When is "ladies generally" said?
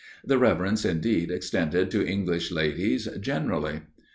2.51-3.81